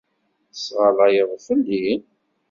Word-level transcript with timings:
Tesɣallayeḍ 0.51 1.31
fell-i? 1.47 1.85